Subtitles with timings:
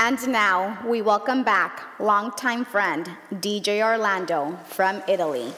[0.00, 5.52] And now we welcome back longtime friend DJ Orlando from Italy.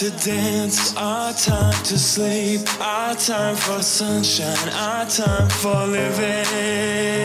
[0.00, 7.19] to dance, our time to sleep, our time for sunshine, our time for living.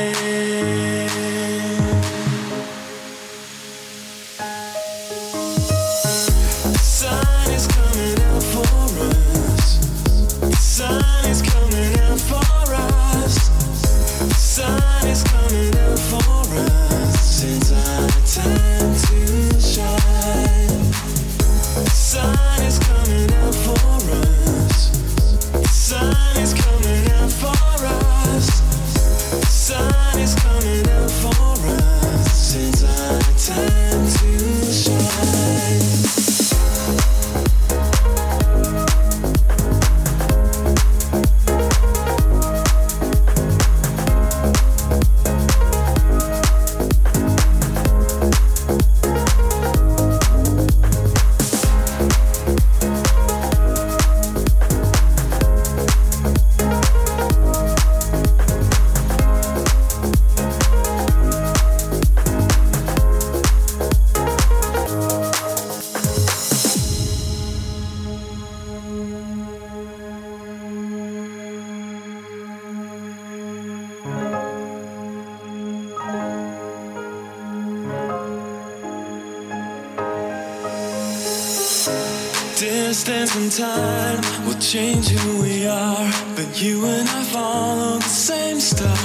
[83.55, 86.11] time will change who we are.
[86.35, 88.97] But you and I follow the same star.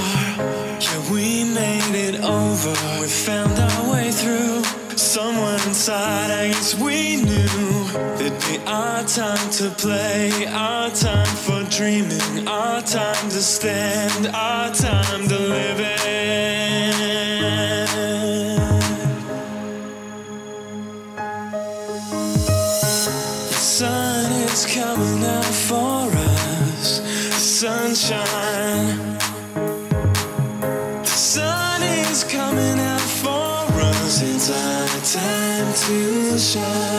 [0.83, 2.73] Yeah, we made it over.
[2.99, 4.63] We found our way through.
[4.97, 7.87] Someone inside, I guess we knew
[8.19, 14.73] it'd be our time to play, our time for dreaming, our time to stand, our
[14.73, 16.10] time to live it.
[36.53, 36.90] shine.